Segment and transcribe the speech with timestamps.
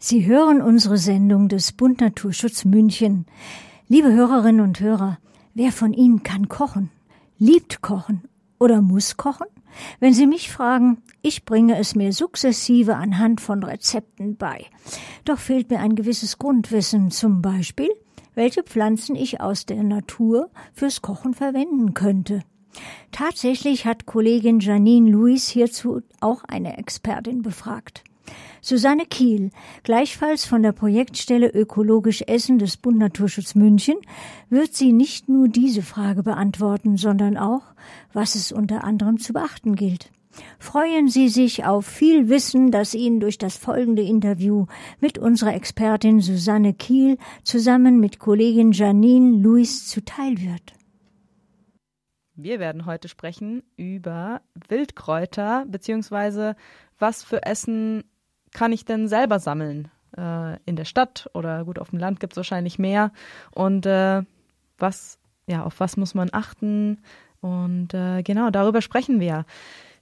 [0.00, 3.26] Sie hören unsere Sendung des Bund Naturschutz München.
[3.88, 5.18] Liebe Hörerinnen und Hörer,
[5.54, 6.90] wer von Ihnen kann kochen,
[7.36, 8.22] liebt kochen
[8.60, 9.48] oder muss kochen?
[9.98, 14.66] Wenn Sie mich fragen, ich bringe es mir sukzessive anhand von Rezepten bei.
[15.24, 17.90] Doch fehlt mir ein gewisses Grundwissen, zum Beispiel,
[18.36, 22.42] welche Pflanzen ich aus der Natur fürs Kochen verwenden könnte.
[23.10, 28.04] Tatsächlich hat Kollegin Janine Louis hierzu auch eine Expertin befragt.
[28.60, 29.50] Susanne Kiel,
[29.82, 33.96] gleichfalls von der Projektstelle Ökologisch Essen des Bund Naturschutz München,
[34.50, 37.62] wird sie nicht nur diese Frage beantworten, sondern auch,
[38.12, 40.10] was es unter anderem zu beachten gilt.
[40.58, 44.66] Freuen Sie sich auf viel Wissen, das Ihnen durch das folgende Interview
[45.00, 50.74] mit unserer Expertin Susanne Kiel zusammen mit Kollegin Janine Louis zuteil wird.
[52.34, 56.54] Wir werden heute sprechen über Wildkräuter beziehungsweise
[56.98, 58.04] was für Essen
[58.52, 59.88] kann ich denn selber sammeln?
[60.16, 63.12] Äh, in der Stadt oder gut, auf dem Land gibt es wahrscheinlich mehr.
[63.50, 64.22] Und äh,
[64.78, 67.02] was, ja, auf was muss man achten?
[67.40, 69.44] Und äh, genau, darüber sprechen wir.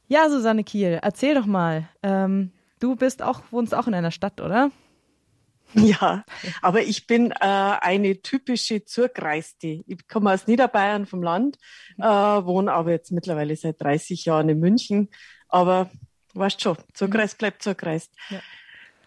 [0.08, 1.89] Ja, Susanne Kiel, erzähl doch mal.
[2.02, 4.70] Ähm, du bist auch, wohnst auch in einer Stadt, oder?
[5.74, 6.24] Ja,
[6.62, 9.83] aber ich bin äh, eine typische Zurgreiste.
[9.86, 11.58] Ich komme aus Niederbayern vom Land,
[11.98, 15.08] äh, wohne aber jetzt mittlerweile seit 30 Jahren in München.
[15.48, 15.91] Aber
[16.39, 18.12] weißt schon, Zurgreist bleibt Zurgreist.
[18.31, 18.41] Ja.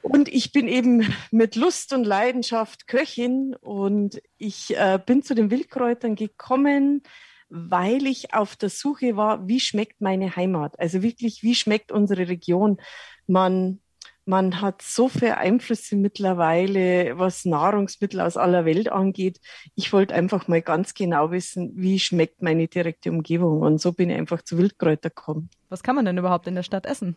[0.02, 5.52] Und ich bin eben mit Lust und Leidenschaft Köchin und ich äh, bin zu den
[5.52, 7.04] Wildkräutern gekommen,
[7.50, 10.80] weil ich auf der Suche war, wie schmeckt meine Heimat?
[10.80, 12.80] Also wirklich, wie schmeckt unsere Region?
[13.28, 13.82] Man
[14.30, 19.40] man hat so viele Einflüsse mittlerweile, was Nahrungsmittel aus aller Welt angeht.
[19.74, 23.62] Ich wollte einfach mal ganz genau wissen, wie schmeckt meine direkte Umgebung.
[23.62, 25.50] Und so bin ich einfach zu Wildkräuter gekommen.
[25.70, 27.16] Was kann man denn überhaupt in der Stadt essen?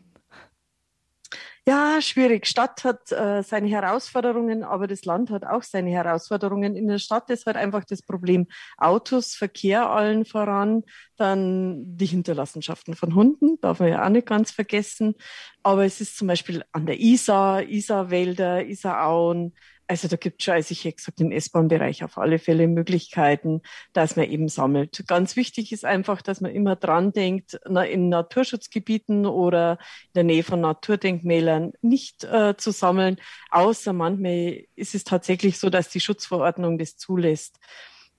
[1.65, 2.47] Ja, schwierig.
[2.47, 6.75] Stadt hat äh, seine Herausforderungen, aber das Land hat auch seine Herausforderungen.
[6.75, 10.83] In der Stadt ist halt einfach das Problem Autos, Verkehr allen voran,
[11.17, 15.15] dann die Hinterlassenschaften von Hunden, darf man ja auch nicht ganz vergessen.
[15.63, 19.55] Aber es ist zum Beispiel an der Isar, Isarwälder, Isarauen,
[19.87, 23.63] also da gibt es schon, also ich hätte gesagt, im S-Bahn-Bereich auf alle Fälle Möglichkeiten,
[23.93, 25.05] dass man eben sammelt.
[25.07, 30.43] Ganz wichtig ist einfach, dass man immer dran denkt, in Naturschutzgebieten oder in der Nähe
[30.45, 33.17] von Naturdenkmälern nicht äh, zu sammeln,
[33.51, 37.59] außer manchmal ist es tatsächlich so, dass die Schutzverordnung das zulässt.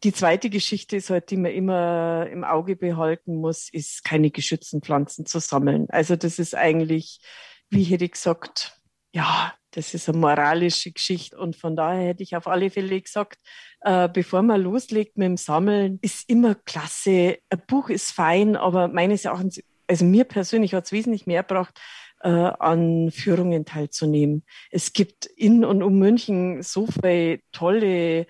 [0.04, 4.82] Die zweite Geschichte ist halt, die man immer im Auge behalten muss, ist keine geschützten
[4.82, 5.88] Pflanzen zu sammeln.
[5.90, 7.22] Also das ist eigentlich,
[7.70, 8.82] wie hätte ich gesagt,
[9.14, 13.40] ja, das ist eine moralische Geschichte und von daher hätte ich auf alle Fälle gesagt,
[13.82, 17.38] äh, bevor man loslegt mit dem Sammeln, ist immer klasse.
[17.50, 21.80] Ein Buch ist fein, aber meines Erachtens, also mir persönlich hat es wesentlich mehr gebracht,
[22.22, 24.44] äh, an Führungen teilzunehmen.
[24.72, 28.28] Es gibt in und um München so viele tolle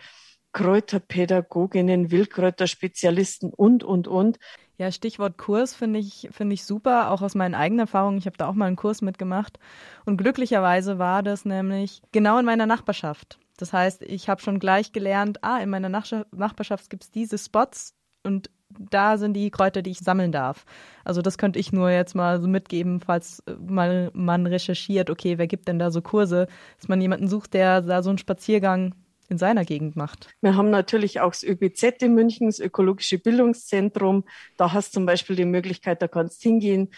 [0.54, 4.38] Kräuterpädagoginnen, Wildkräuterspezialisten und, und, und.
[4.78, 8.18] Ja, Stichwort Kurs finde ich, finde ich super, auch aus meinen eigenen Erfahrungen.
[8.18, 9.60] Ich habe da auch mal einen Kurs mitgemacht.
[10.06, 13.40] Und glücklicherweise war das nämlich genau in meiner Nachbarschaft.
[13.58, 17.94] Das heißt, ich habe schon gleich gelernt, ah, in meiner Nachbarschaft gibt es diese Spots
[18.24, 18.50] und
[18.90, 20.66] da sind die Kräuter, die ich sammeln darf.
[21.04, 25.46] Also das könnte ich nur jetzt mal so mitgeben, falls mal man recherchiert, okay, wer
[25.46, 26.48] gibt denn da so Kurse,
[26.80, 28.96] dass man jemanden sucht, der da so einen Spaziergang
[29.30, 30.30] in seiner Gegend macht.
[30.42, 34.26] Wir haben natürlich auch das ÖBZ in München, das Ökologische Bildungszentrum.
[34.58, 36.90] Da hast du zum Beispiel die Möglichkeit, da kannst hingehen.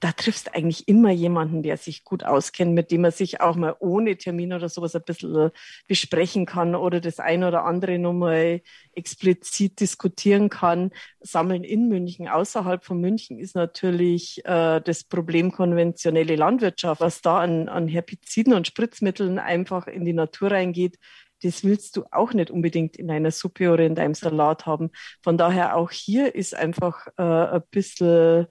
[0.00, 3.74] Da triffst eigentlich immer jemanden, der sich gut auskennt, mit dem man sich auch mal
[3.78, 5.50] ohne Termin oder sowas ein bisschen
[5.88, 8.60] besprechen kann oder das eine oder andere nochmal
[8.92, 10.90] explizit diskutieren kann.
[11.20, 17.40] Sammeln in München, außerhalb von München ist natürlich äh, das Problem konventionelle Landwirtschaft, was da
[17.40, 20.98] an, an Herbiziden und Spritzmitteln einfach in die Natur reingeht
[21.42, 24.90] das willst du auch nicht unbedingt in einer Suppe oder in deinem Salat haben.
[25.22, 28.46] Von daher auch hier ist einfach äh, ein bisschen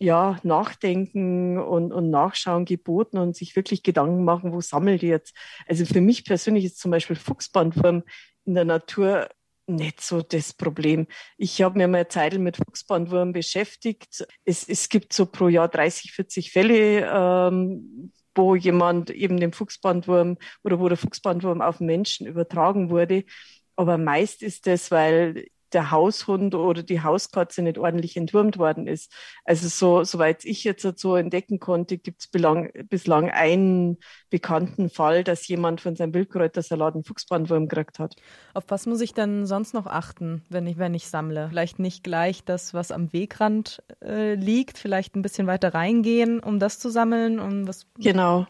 [0.00, 5.36] ja, Nachdenken und, und Nachschauen geboten und sich wirklich Gedanken machen, wo sammelt ihr jetzt?
[5.66, 8.04] Also für mich persönlich ist zum Beispiel Fuchsbandwurm
[8.46, 9.28] in der Natur
[9.66, 11.06] nicht so das Problem.
[11.36, 14.26] Ich habe mir mal Zeit mit Fuchsbandwurm beschäftigt.
[14.44, 20.38] Es, es gibt so pro Jahr 30, 40 Fälle, ähm, wo jemand eben den Fuchsbandwurm
[20.64, 23.24] oder wo der Fuchsbandwurm auf Menschen übertragen wurde.
[23.76, 29.12] Aber meist ist das, weil der Haushund oder die Hauskatze nicht ordentlich entwurmt worden ist.
[29.44, 32.28] Also so, soweit ich jetzt so entdecken konnte, gibt es
[32.88, 33.98] bislang einen
[34.30, 38.16] bekannten Fall, dass jemand von seinem Wildkräutersalat einen Fuchsbandwurm gekriegt hat.
[38.54, 41.48] Auf was muss ich denn sonst noch achten, wenn ich, wenn ich sammle?
[41.48, 46.58] Vielleicht nicht gleich das, was am Wegrand äh, liegt, vielleicht ein bisschen weiter reingehen, um
[46.58, 47.86] das zu sammeln, um was.
[47.98, 48.46] Genau.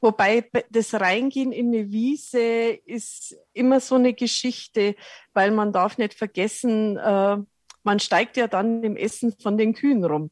[0.00, 4.96] Wobei das Reingehen in eine Wiese ist immer so eine Geschichte,
[5.32, 7.36] weil man darf nicht vergessen, äh,
[7.84, 10.30] man steigt ja dann im Essen von den Kühen rum.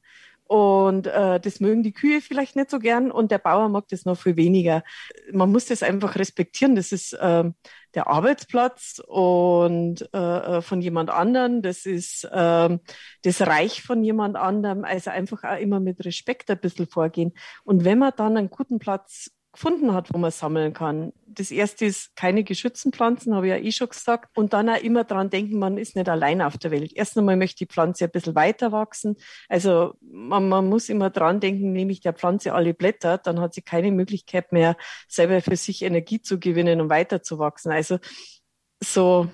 [0.50, 4.04] Und äh, das mögen die Kühe vielleicht nicht so gern und der Bauer mag das
[4.04, 4.82] noch viel weniger.
[5.30, 6.74] Man muss das einfach respektieren.
[6.74, 7.44] Das ist äh,
[7.94, 11.62] der Arbeitsplatz und äh, äh, von jemand anderen.
[11.62, 12.78] Das ist äh,
[13.22, 14.84] das Reich von jemand anderem.
[14.84, 17.32] Also einfach auch immer mit Respekt ein bisschen vorgehen.
[17.62, 21.12] Und wenn man dann einen guten Platz gefunden hat, wo man sammeln kann.
[21.26, 24.36] Das erste ist keine geschützten Pflanzen, habe ich ja eh schon gesagt.
[24.36, 26.92] Und dann auch immer dran denken, man ist nicht allein auf der Welt.
[26.94, 29.16] Erst einmal möchte die Pflanze ein bisschen weiter wachsen.
[29.48, 33.54] Also man, man muss immer dran denken, nehme ich der Pflanze alle Blätter, dann hat
[33.54, 34.76] sie keine Möglichkeit mehr,
[35.08, 37.72] selber für sich Energie zu gewinnen und weiter zu wachsen.
[37.72, 37.98] Also
[38.82, 39.28] so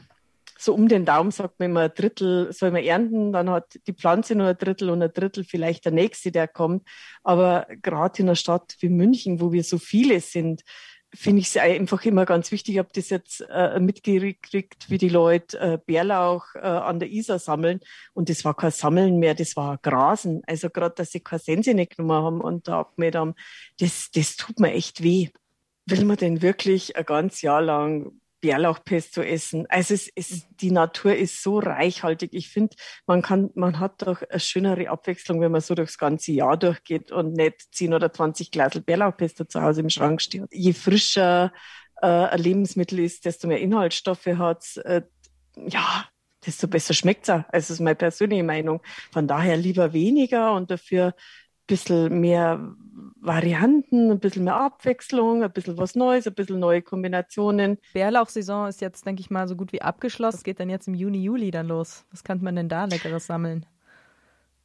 [0.58, 3.93] so um den Daumen sagt man immer ein Drittel soll man ernten, dann hat die
[3.93, 6.87] Pflanze nur ein Drittel und ein Drittel vielleicht der nächste, der kommt.
[7.23, 10.62] Aber gerade in einer Stadt wie München, wo wir so viele sind,
[11.14, 12.75] finde ich es einfach immer ganz wichtig.
[12.75, 17.38] Ich habe das jetzt äh, mitgekriegt, wie die Leute äh, Bärlauch äh, an der Isar
[17.38, 17.81] sammeln.
[18.12, 20.43] Und das war kein Sammeln mehr, das war Grasen.
[20.47, 23.35] Also gerade, dass sie keine Sense nicht genommen haben und da abgemäht haben,
[23.79, 25.29] das, das tut mir echt weh.
[25.87, 29.66] Will man denn wirklich ein ganz Jahr lang Bärlauchpesto essen.
[29.69, 32.31] Also es ist, die Natur ist so reichhaltig.
[32.32, 36.31] Ich finde, man kann, man hat doch eine schönere Abwechslung, wenn man so durchs ganze
[36.31, 40.44] Jahr durchgeht und nicht 10 oder 20 Glas Bärlauchpesto zu Hause im Schrank steht.
[40.52, 41.52] Je frischer
[42.02, 45.02] äh, ein Lebensmittel ist, desto mehr Inhaltsstoffe hat äh,
[45.56, 46.04] ja,
[46.46, 47.43] desto besser schmeckt es auch.
[47.48, 48.81] Also das ist meine persönliche Meinung.
[49.12, 51.14] Von daher lieber weniger und dafür
[51.66, 52.74] bisschen mehr
[53.20, 57.78] Varianten, ein bisschen mehr Abwechslung, ein bisschen was Neues, ein bisschen neue Kombinationen.
[57.92, 60.36] Bärlauchsaison ist jetzt, denke ich mal, so gut wie abgeschlossen.
[60.38, 62.04] Was geht denn jetzt im Juni, Juli dann los?
[62.10, 63.66] Was kann man denn da Leckeres sammeln?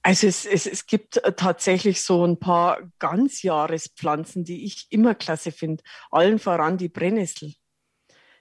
[0.03, 5.51] Also es, es, es gibt äh, tatsächlich so ein paar Ganzjahrespflanzen, die ich immer klasse
[5.51, 5.83] finde.
[6.09, 7.53] Allen voran die Brennnessel.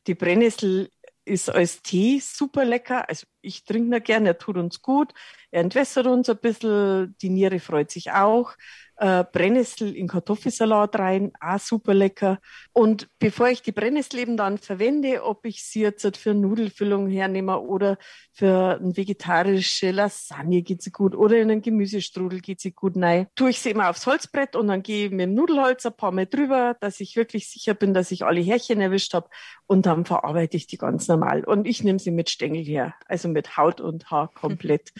[0.06, 0.90] Die Brennnessel
[1.26, 3.08] ist als Tee super lecker.
[3.08, 5.12] Also ich trinke ihn gerne, er tut uns gut,
[5.50, 8.54] er entwässert uns ein bisschen, die Niere freut sich auch
[9.00, 12.38] äh, Brennnessel in Kartoffelsalat rein, auch super lecker.
[12.72, 17.60] Und bevor ich die Brennnessel eben dann verwende, ob ich sie jetzt für Nudelfüllung hernehme
[17.60, 17.96] oder
[18.34, 23.26] für eine vegetarische Lasagne geht sie gut oder in einen Gemüsestrudel geht sie gut nein,
[23.34, 26.12] tue ich sie immer aufs Holzbrett und dann gehe ich mit dem Nudelholz ein paar
[26.12, 29.30] Mal drüber, dass ich wirklich sicher bin, dass ich alle Härchen erwischt habe
[29.66, 31.44] und dann verarbeite ich die ganz normal.
[31.44, 34.92] Und ich nehme sie mit Stängel her, also mit Haut und Haar komplett.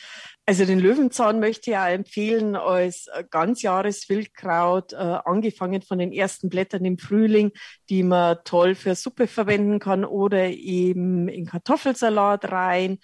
[0.47, 6.85] Also den Löwenzahn möchte ich auch empfehlen als Ganzjahreswildkraut, äh, angefangen von den ersten Blättern
[6.85, 7.53] im Frühling,
[7.89, 12.99] die man toll für Suppe verwenden kann oder eben in Kartoffelsalat rein.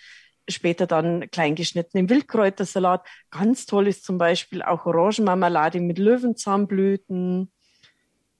[0.48, 3.06] Später dann kleingeschnitten im Wildkräutersalat.
[3.30, 7.50] Ganz toll ist zum Beispiel auch Orangenmarmelade mit Löwenzahnblüten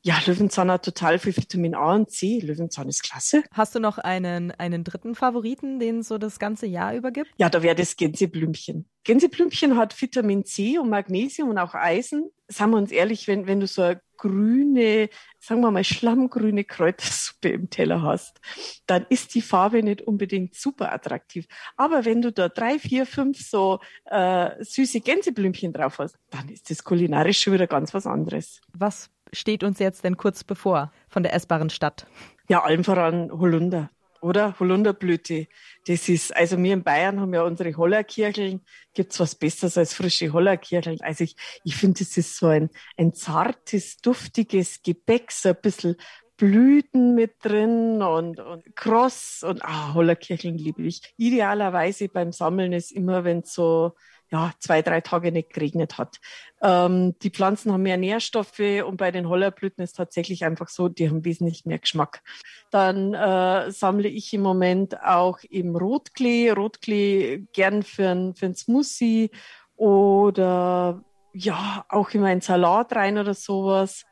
[0.07, 2.39] ja, Löwenzahn hat total viel Vitamin A und C.
[2.39, 3.43] Löwenzahn ist klasse.
[3.51, 7.29] Hast du noch einen, einen dritten Favoriten, den so das ganze Jahr über gibt?
[7.39, 8.89] Ja, da wäre das Gänseblümchen.
[9.03, 12.31] Gänseblümchen hat Vitamin C und Magnesium und auch Eisen.
[12.47, 15.09] Sagen wir uns ehrlich, wenn, wenn du so eine grüne,
[15.41, 18.41] sagen wir mal schlammgrüne Kräutersuppe im Teller hast,
[18.87, 21.47] dann ist die Farbe nicht unbedingt super attraktiv.
[21.77, 26.71] Aber wenn du da drei, vier, fünf so äh, süße Gänseblümchen drauf hast, dann ist
[26.71, 28.61] das kulinarisch schon wieder ganz was anderes.
[28.73, 32.07] Was steht uns jetzt denn kurz bevor von der essbaren Stadt?
[32.49, 33.91] Ja, allem voran Holunder,
[34.21, 34.59] oder?
[34.59, 35.47] Holunderblüte.
[35.87, 38.61] Das ist, also wir in Bayern haben ja unsere Hollerkircheln.
[38.95, 41.01] Gibt's was Besseres als frische Hollerkircheln?
[41.01, 45.97] Also ich, ich finde, das ist so ein, ein zartes, duftiges Gebäck, so ein bisschen
[46.37, 51.01] Blüten mit drin und, und Cross und ah, Hollerkircheln liebe ich.
[51.17, 53.93] Idealerweise beim Sammeln ist immer, wenn so
[54.31, 56.19] ja, zwei, drei Tage nicht geregnet hat.
[56.61, 61.09] Ähm, die Pflanzen haben mehr Nährstoffe und bei den Hollerblüten ist tatsächlich einfach so, die
[61.09, 62.23] haben wesentlich mehr Geschmack.
[62.71, 68.55] Dann äh, sammle ich im Moment auch eben Rotklee, Rotklee gern für ein, für ein
[68.55, 69.31] Smoothie
[69.77, 74.07] oder ja, auch in meinen Salat rein oder sowas.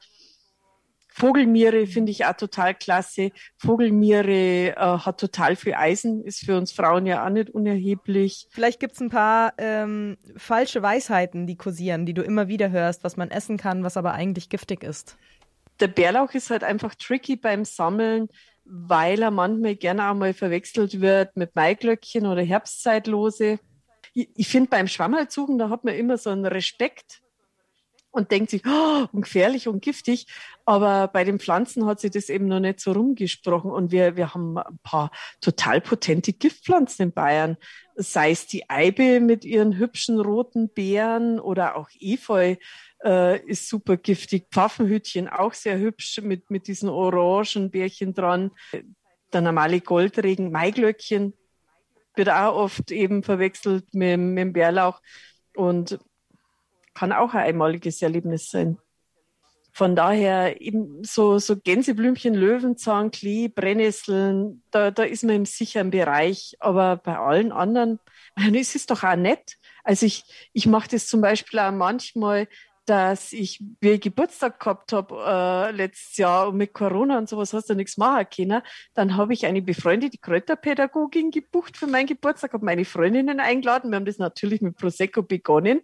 [1.16, 3.30] Vogelmiere finde ich auch total klasse.
[3.56, 8.48] Vogelmiere äh, hat total viel Eisen, ist für uns Frauen ja auch nicht unerheblich.
[8.50, 13.04] Vielleicht gibt es ein paar ähm, falsche Weisheiten, die kursieren, die du immer wieder hörst,
[13.04, 15.16] was man essen kann, was aber eigentlich giftig ist.
[15.78, 18.26] Der Bärlauch ist halt einfach tricky beim Sammeln,
[18.64, 23.60] weil er manchmal gerne auch mal verwechselt wird mit Maiglöckchen oder Herbstzeitlose.
[24.14, 27.20] Ich, ich finde beim Schwammerlsuchen, da hat man immer so einen Respekt
[28.14, 30.26] und denkt sich, oh, gefährlich und giftig.
[30.64, 33.72] Aber bei den Pflanzen hat sich das eben noch nicht so rumgesprochen.
[33.72, 37.56] Und wir, wir haben ein paar total potente Giftpflanzen in Bayern.
[37.96, 42.54] Sei es die Eibe mit ihren hübschen roten Beeren oder auch Efeu.
[43.04, 44.46] äh, ist super giftig.
[44.52, 48.52] Pfaffenhütchen auch sehr hübsch mit, mit diesen orangen Bärchen dran.
[49.32, 51.34] Der normale Goldregen, Maiglöckchen
[52.14, 55.00] wird auch oft eben verwechselt mit, mit dem Bärlauch
[55.56, 55.98] und
[56.94, 58.78] kann auch ein einmaliges Erlebnis sein.
[59.72, 65.90] Von daher eben so, so Gänseblümchen, Löwenzahn, Klee, Brennnesseln, da, da ist man im sicheren
[65.90, 66.56] Bereich.
[66.60, 67.98] Aber bei allen anderen,
[68.54, 69.56] es ist doch auch nett.
[69.82, 72.46] Also ich, ich mache das zum Beispiel auch manchmal,
[72.86, 77.52] dass ich, wie ich Geburtstag gehabt habe äh, letztes Jahr und mit Corona und sowas
[77.52, 78.62] hast du nichts machen können,
[78.94, 83.90] dann habe ich eine befreundete Kräuterpädagogin gebucht für meinen Geburtstag, habe meine Freundinnen eingeladen.
[83.90, 85.80] Wir haben das natürlich mit Prosecco begonnen,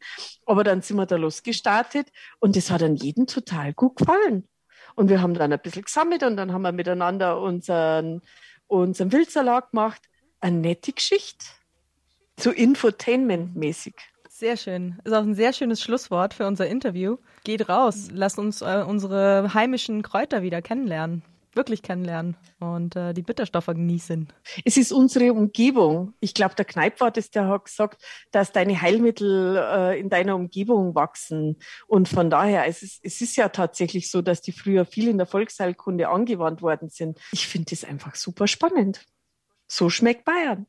[0.47, 4.47] aber dann sind wir da losgestartet und das hat an jedem total gut gefallen.
[4.95, 8.21] Und wir haben dann ein bisschen gesammelt und dann haben wir miteinander unseren,
[8.67, 10.03] unseren Wildsalat gemacht.
[10.41, 11.47] Eine nette Geschichte.
[12.39, 13.95] So Infotainment-mäßig.
[14.41, 14.99] Sehr schön.
[15.05, 17.19] Ist auch ein sehr schönes Schlusswort für unser Interview.
[17.45, 21.23] Geht raus, lasst uns äh, unsere heimischen Kräuter wieder kennenlernen.
[21.53, 24.33] Wirklich kennenlernen und äh, die Bitterstoffe genießen.
[24.65, 26.15] Es ist unsere Umgebung.
[26.21, 30.95] Ich glaube, der Kneippwart ist, der hat gesagt, dass deine Heilmittel äh, in deiner Umgebung
[30.95, 31.59] wachsen.
[31.87, 35.19] Und von daher, es ist, es ist ja tatsächlich so, dass die früher viel in
[35.19, 37.19] der Volksheilkunde angewandt worden sind.
[37.33, 39.05] Ich finde das einfach super spannend.
[39.69, 40.67] So schmeckt Bayern.